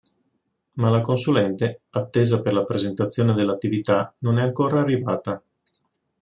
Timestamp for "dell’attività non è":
3.35-4.41